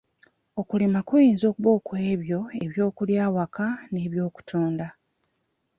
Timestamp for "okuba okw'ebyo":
1.47-2.39